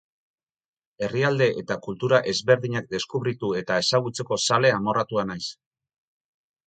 Herrialde 1.07 1.47
eta 1.63 1.77
kultura 1.87 2.21
ezberdinak 2.33 2.89
deskubritu 2.95 3.51
eta 3.63 3.79
ezagutzeko 3.85 4.41
zale 4.49 4.73
amorratua 4.79 5.27
naiz. 5.33 5.47